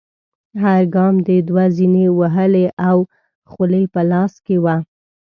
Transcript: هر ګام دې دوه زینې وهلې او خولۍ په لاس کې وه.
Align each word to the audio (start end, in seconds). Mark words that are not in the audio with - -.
هر 0.63 0.81
ګام 0.95 1.15
دې 1.27 1.37
دوه 1.49 1.65
زینې 1.75 2.05
وهلې 2.19 2.65
او 2.89 2.97
خولۍ 3.51 3.85
په 3.93 4.01
لاس 4.11 4.33
کې 4.45 4.55
وه. 4.63 4.75